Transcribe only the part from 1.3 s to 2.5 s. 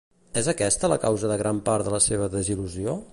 de gran part de la seva